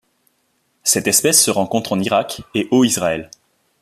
[0.81, 3.29] Cette espèce se rencontre en Irak et au Israël.